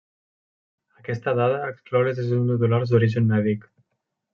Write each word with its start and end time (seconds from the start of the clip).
Aquesta 1.01 1.35
dada 1.41 1.61
exclou 1.67 2.09
les 2.11 2.21
lesions 2.25 2.51
medul·lars 2.51 2.97
d'origen 2.97 3.33
mèdic. 3.35 3.75